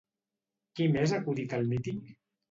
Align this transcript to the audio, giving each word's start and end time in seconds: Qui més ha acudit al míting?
Qui 0.79 0.87
més 0.95 1.13
ha 1.13 1.19
acudit 1.23 1.53
al 1.59 1.69
míting? 1.75 2.01